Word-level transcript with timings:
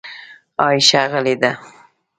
عایشه 0.61 1.01
غلې 1.11 1.35
ده. 1.41 1.51